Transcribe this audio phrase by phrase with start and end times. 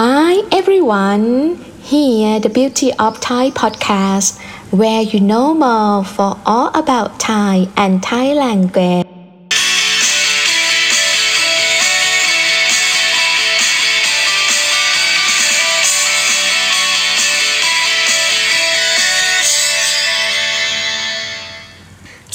[0.00, 4.38] Hi everyone, here the Beauty of Thai podcast,
[4.70, 9.06] where you know more for all about Thai and Thai language.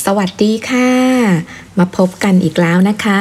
[0.05, 0.91] สวัสดีค่ะ
[1.80, 3.20] มาพบกันอีกแล้วนะคะ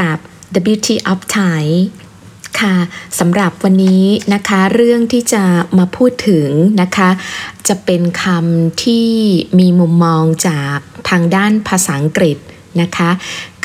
[0.00, 0.18] กับ
[0.54, 1.64] The Beauty of Thai
[2.60, 2.76] ค่ะ
[3.18, 5.44] สำหรับวันนี้นะคะเรื่องที่จะ
[5.78, 6.48] มาพูดถึง
[6.82, 7.10] นะคะ
[7.68, 9.08] จะเป็นคำที่
[9.58, 10.78] มีมุมมองจาก
[11.10, 12.36] ทางด้านภาษาอังกฤษ
[12.80, 13.10] นะคะ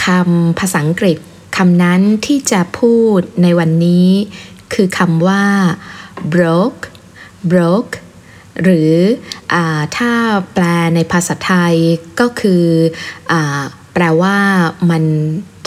[0.06, 1.18] คำภาษาอังกฤษ
[1.58, 4.10] คำนั้นที่จะพูดในวันนี้
[4.74, 5.44] คือคำว่า
[6.34, 6.82] broke
[7.52, 7.94] broke
[8.64, 8.94] หรือ
[9.54, 9.56] อ
[9.98, 10.12] ถ้า
[10.54, 10.66] แปล
[10.96, 11.76] ในภาษาไทย
[12.20, 12.64] ก็คือ
[13.32, 13.34] อ
[13.94, 14.38] แปลว่า
[14.90, 15.04] มัน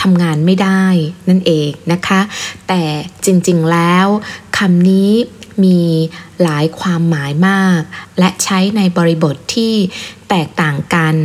[0.02, 0.84] ทำงานไม่ได้
[1.28, 2.20] นั่นเองนะคะ
[2.68, 2.82] แต่
[3.24, 4.06] จริงๆแล้ว
[4.58, 5.10] คำนี้
[5.64, 5.80] มี
[6.42, 7.80] หลายความหมายมาก
[8.18, 9.74] และใช้ในบริบทที่
[10.28, 11.16] แตกต่างกัน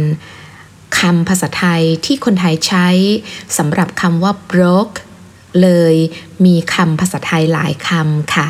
[0.99, 2.87] คำภาษาไทยที่คนไทยใช้
[3.57, 4.97] สำหรับคำว่า broke
[5.61, 5.95] เลย
[6.45, 8.47] มีคำภาษาไทยหลายคำค่ะ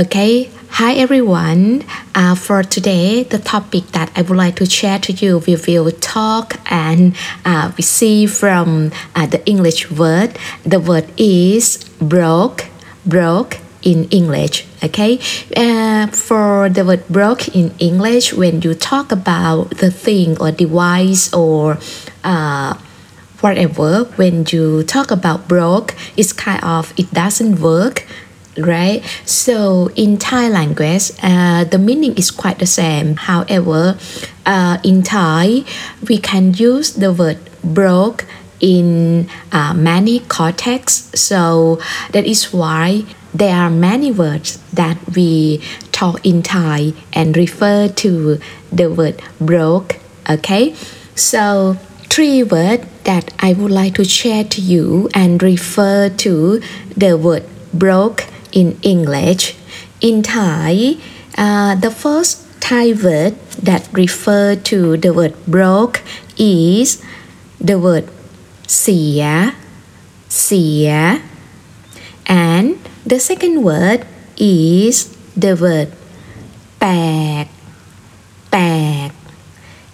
[0.00, 0.32] Okay,
[0.76, 1.82] hi everyone.
[2.14, 5.90] Uh, for today, the topic that I would like to share to you, we will
[5.90, 10.36] talk and uh, we see from uh, the English word.
[10.64, 12.66] The word is broke,
[13.06, 14.66] broke in English.
[14.84, 15.18] Okay,
[15.56, 21.32] uh, for the word broke in English, when you talk about the thing or device
[21.32, 21.78] or
[22.22, 22.76] uh,
[23.40, 28.04] whatever, when you talk about broke, it's kind of it doesn't work
[28.58, 29.02] right?
[29.24, 33.16] So in Thai language, uh, the meaning is quite the same.
[33.16, 33.98] However,
[34.44, 35.64] uh, in Thai,
[36.08, 38.24] we can use the word broke
[38.60, 41.20] in uh, many contexts.
[41.20, 41.80] So
[42.12, 45.60] that is why there are many words that we
[45.92, 48.38] talk in Thai and refer to
[48.72, 49.96] the word broke.
[50.28, 50.74] Okay,
[51.14, 51.76] so
[52.08, 56.60] three words that I would like to share to you and refer to
[56.96, 59.56] the word broke in English.
[60.00, 60.96] In Thai,
[61.38, 66.02] uh, the first Thai word that refer to the word broke
[66.36, 67.02] is
[67.60, 68.08] the word
[68.66, 69.54] sia,
[70.28, 71.22] sia,
[72.26, 75.92] and the second word is the word
[76.78, 77.48] bag,
[78.50, 79.12] bag,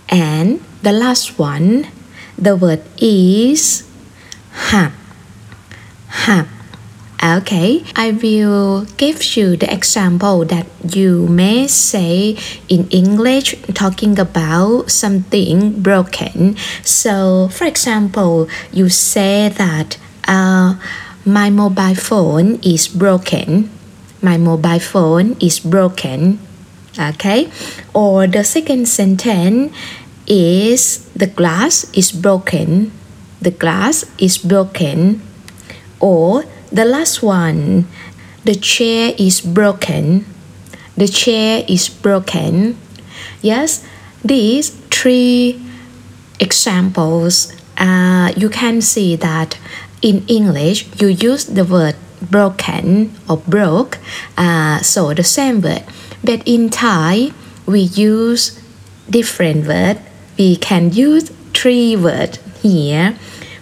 [0.08, 1.86] and the last one,
[2.36, 3.86] the word is
[4.52, 4.92] hak,
[6.08, 6.51] hak.
[7.22, 12.34] Okay, I will give you the example that you may say
[12.66, 16.58] in English talking about something broken.
[16.82, 20.74] So, for example, you say that uh,
[21.24, 23.70] my mobile phone is broken.
[24.20, 26.42] My mobile phone is broken.
[26.98, 27.46] Okay,
[27.94, 29.70] or the second sentence
[30.26, 32.90] is the glass is broken.
[33.38, 35.22] The glass is broken.
[36.02, 37.86] Or the last one,
[38.44, 40.24] the chair is broken.
[40.96, 42.78] The chair is broken.
[43.40, 43.84] Yes,
[44.24, 45.60] these three
[46.40, 49.58] examples, uh, you can see that
[50.00, 53.98] in English you use the word broken or broke,
[54.36, 55.84] uh, so the same word.
[56.24, 57.32] But in Thai,
[57.66, 58.60] we use
[59.10, 59.98] different word.
[60.38, 63.18] We can use three words here.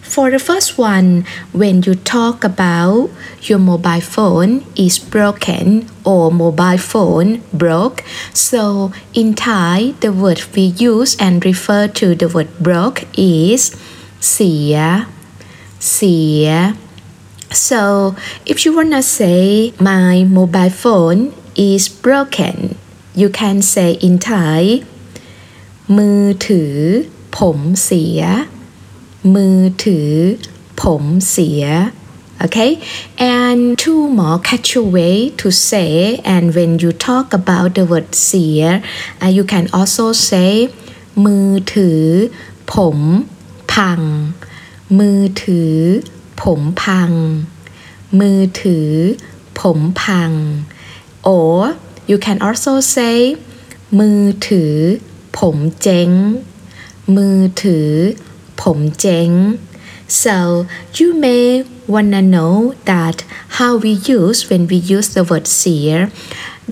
[0.10, 3.10] For the first one, when you talk about
[3.42, 8.04] your mobile phone is broken or mobile phone broke,
[8.34, 13.62] so in Thai, the word we use and refer to the word broke is
[14.32, 14.76] เสีย
[15.94, 16.48] เสีย
[17.68, 17.82] So
[18.52, 21.22] if you wanna say my mobile phone
[21.72, 22.56] is broken,
[23.22, 24.62] you can say in Thai
[25.98, 26.76] มือถือ
[27.38, 28.22] ผมเสีย
[29.35, 30.13] มือถือ
[30.83, 31.65] ผมเสีย
[32.43, 32.73] okay
[33.35, 35.93] and two more casual way to say
[36.35, 38.63] and when you talk about the word เสีย
[39.23, 40.53] uh, you can also say
[41.25, 42.05] มือถือ
[42.73, 42.99] ผม
[43.73, 44.01] พัง
[44.99, 45.77] มือถือ
[46.43, 47.13] ผมพัง
[48.21, 48.91] มือถือ
[49.61, 50.33] ผมพัง
[51.37, 51.57] or
[52.11, 53.19] you can also say
[53.99, 54.75] มือถือ
[55.39, 56.11] ผมเจ๊ง
[57.17, 57.91] มือถือ
[58.61, 59.31] ผมเจ๊ง
[60.23, 60.37] so
[60.99, 61.45] you may
[61.93, 62.55] wanna know
[62.91, 63.17] that
[63.59, 65.91] how we use when we use the word เสีย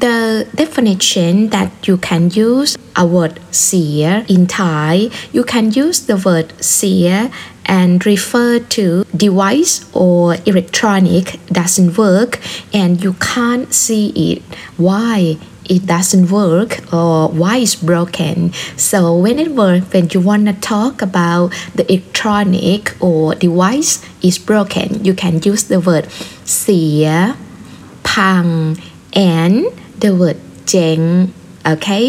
[0.04, 6.16] the definition that you can use a word sia in Thai, you can use the
[6.16, 7.30] word sia
[7.64, 12.40] and refer to device or electronic doesn't work
[12.72, 14.42] and you can't see it.
[14.76, 15.36] Why?
[15.68, 18.52] it doesn't work or why it's broken.
[18.76, 25.34] So whenever when you wanna talk about the electronic or device is broken, you can
[25.42, 26.06] use the word
[26.56, 27.06] เสีย
[28.08, 28.52] pang
[29.12, 29.56] and
[30.02, 30.38] the word
[30.68, 31.00] เจ๊ง
[31.72, 32.06] okay?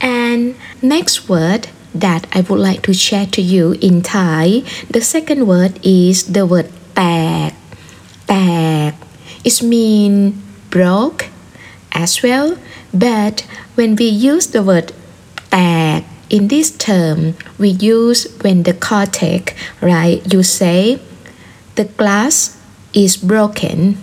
[0.00, 0.40] And
[0.94, 1.62] next word
[2.04, 6.44] that I would like to share to you in Thai, the second word is the
[6.52, 7.02] word แต
[7.50, 7.52] ก
[8.28, 8.34] แต
[8.90, 8.92] ก
[9.48, 10.14] it mean
[10.74, 11.20] broke
[12.02, 12.48] as well
[12.93, 13.35] but
[13.75, 14.87] when we use the word
[15.51, 15.57] แต
[15.99, 17.19] ก in this term
[17.61, 20.99] we use when the context right you say
[21.77, 22.35] the glass
[23.03, 23.97] is broken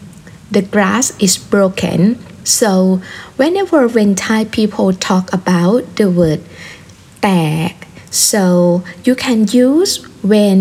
[0.50, 1.98] the glass is broken
[2.44, 3.00] so
[3.36, 6.40] whenever when Thai people talk about the word
[7.22, 7.28] แต
[7.70, 7.72] ก
[8.30, 9.92] so you can use
[10.32, 10.60] when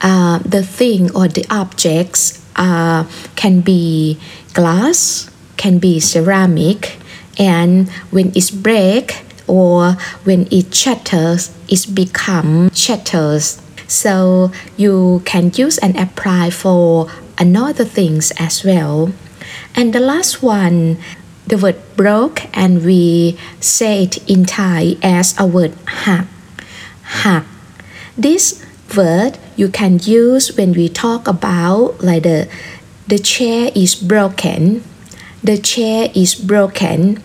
[0.00, 2.22] uh, the thing or the objects
[2.56, 3.04] uh,
[3.40, 4.18] can be
[4.54, 6.98] glass can be ceramic
[7.41, 13.57] and when it's break or when it shatters it become shatters.
[13.87, 19.11] So you can use and apply for another things as well.
[19.75, 21.01] And the last one
[21.47, 25.73] the word broke and we say it in Thai as a word
[26.05, 26.27] hak
[27.03, 27.43] hak
[28.15, 28.63] this
[28.95, 32.47] word you can use when we talk about like the
[33.07, 34.83] the chair is broken.
[35.43, 37.19] The chair is broken.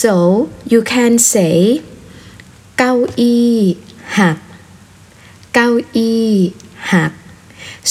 [0.00, 0.14] so
[0.72, 1.56] you can say
[2.78, 3.56] เก้าอี้
[4.18, 4.38] หัก
[5.54, 6.30] เก้าอี้
[6.92, 7.12] หัก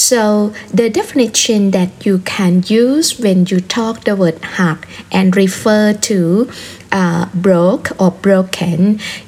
[0.08, 4.78] so the definition that you can use when you talk the word หัก
[5.18, 6.18] and refer to
[7.00, 8.78] uh, broke or broken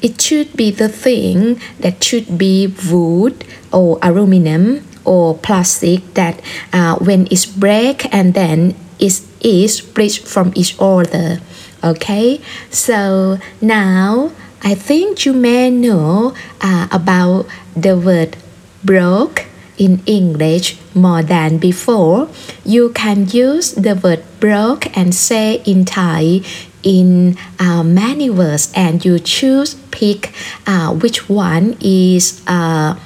[0.06, 1.37] it should be the thing
[1.82, 2.56] that should be
[2.91, 3.35] wood
[3.79, 4.65] or aluminum
[5.12, 6.37] or plastic that
[6.79, 8.59] uh, when it's break and then
[9.06, 11.41] it is split from each other
[11.83, 12.39] okay
[12.69, 14.31] so now
[14.63, 18.38] I think you may know uh, about the word
[18.83, 19.45] broke
[19.77, 22.30] in English more than before.
[22.63, 26.41] You can use the word broke and say in Thai
[26.81, 30.31] in uh, many words and you choose pick
[30.65, 32.97] uh, which one is uh,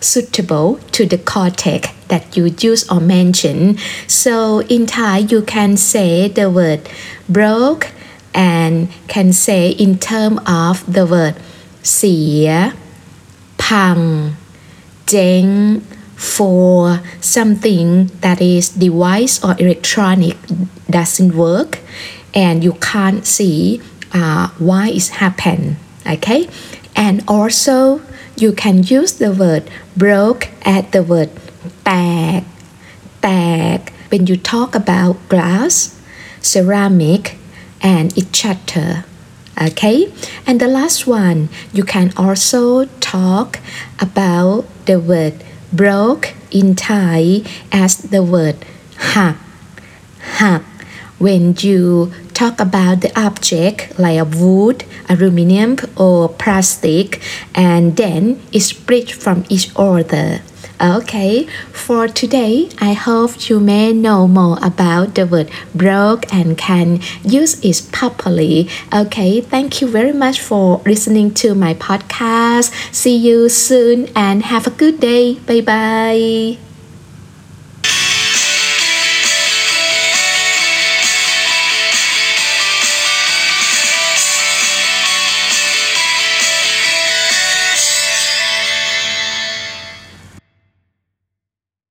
[0.00, 3.76] suitable to the context that you use or mention.
[4.06, 6.88] So in Thai you can say the word
[7.28, 7.90] broke
[8.33, 10.33] and can say in term
[10.65, 11.35] of the word
[11.95, 12.47] เสีย
[13.63, 13.99] พัง
[15.07, 15.47] เจ๊ง
[16.35, 16.99] for
[17.35, 17.87] something
[18.23, 20.37] that is device or electronic
[20.95, 21.71] doesn't work
[22.33, 23.79] and you can't see
[24.19, 25.67] uh, why it happened
[26.15, 26.41] okay
[26.95, 28.01] and also
[28.35, 29.63] you can use the word
[30.03, 30.43] broke
[30.75, 31.31] at the word
[31.85, 31.91] แต
[32.39, 32.41] ก
[33.21, 33.29] แต
[33.77, 33.79] ก
[34.11, 35.73] when you talk about glass
[36.51, 37.23] ceramic
[37.82, 39.04] and each chapter.
[39.60, 40.10] Okay,
[40.46, 43.60] and the last one, you can also talk
[44.00, 48.56] about the word broke in Thai as the word
[48.96, 49.36] hak
[50.20, 50.62] hak
[51.18, 57.20] when you talk about the object like a wood, aluminum or plastic
[57.54, 60.40] and then it's split from each other
[60.82, 66.98] Okay, for today, I hope you may know more about the word broke and can
[67.22, 68.68] use it properly.
[68.92, 72.74] Okay, thank you very much for listening to my podcast.
[72.92, 75.38] See you soon and have a good day.
[75.46, 76.71] Bye bye.